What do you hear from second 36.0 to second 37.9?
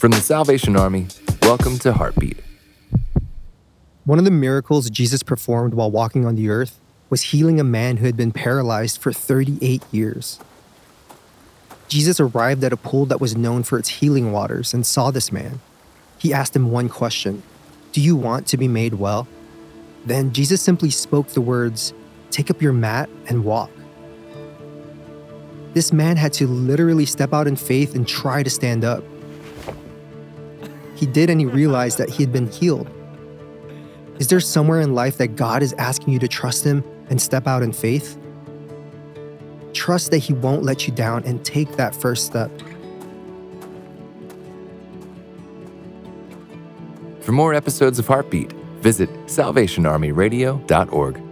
you to trust Him and step out in